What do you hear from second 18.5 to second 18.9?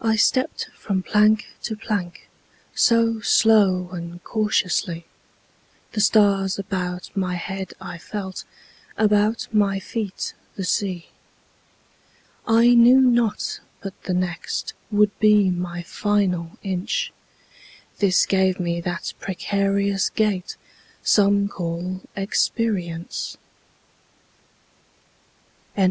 me